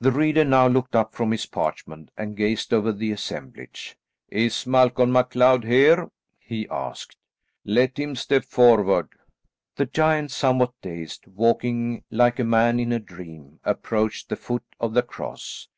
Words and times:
The 0.00 0.12
reader 0.12 0.44
now 0.44 0.66
looked 0.68 0.94
up 0.94 1.14
from 1.14 1.30
his 1.30 1.46
parchment 1.46 2.10
and 2.14 2.36
gazed 2.36 2.74
over 2.74 2.92
the 2.92 3.10
assemblage. 3.10 3.96
"Is 4.28 4.66
Malcolm 4.66 5.12
MacLeod 5.12 5.64
here?" 5.64 6.10
he 6.38 6.68
asked. 6.70 7.16
"Let 7.64 7.96
him 7.98 8.16
step 8.16 8.44
forward." 8.44 9.08
The 9.76 9.86
giant, 9.86 10.30
somewhat 10.30 10.74
dazed, 10.82 11.26
walking 11.26 12.04
like 12.10 12.38
a 12.38 12.44
man 12.44 12.78
in 12.78 12.92
a 12.92 12.98
dream, 12.98 13.58
approached 13.64 14.28
the 14.28 14.36
foot 14.36 14.64
of 14.78 14.92
the 14.92 15.02
cross. 15.02 15.68